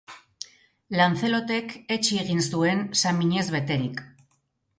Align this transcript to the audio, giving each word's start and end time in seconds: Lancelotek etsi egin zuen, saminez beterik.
Lancelotek 0.99 1.75
etsi 1.97 2.17
egin 2.23 2.41
zuen, 2.47 2.83
saminez 3.03 3.45
beterik. 3.59 4.03